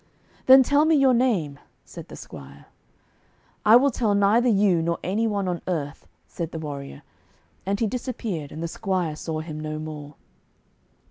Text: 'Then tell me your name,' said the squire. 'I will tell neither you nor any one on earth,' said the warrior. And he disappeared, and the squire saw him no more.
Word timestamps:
'Then 0.47 0.63
tell 0.63 0.83
me 0.83 0.95
your 0.95 1.13
name,' 1.13 1.59
said 1.85 2.07
the 2.07 2.15
squire. 2.15 2.65
'I 3.63 3.75
will 3.75 3.91
tell 3.91 4.15
neither 4.15 4.49
you 4.49 4.81
nor 4.81 4.97
any 5.03 5.27
one 5.27 5.47
on 5.47 5.61
earth,' 5.67 6.07
said 6.25 6.51
the 6.51 6.57
warrior. 6.57 7.03
And 7.67 7.79
he 7.79 7.85
disappeared, 7.85 8.51
and 8.51 8.63
the 8.63 8.67
squire 8.67 9.15
saw 9.15 9.41
him 9.41 9.59
no 9.59 9.77
more. 9.77 10.15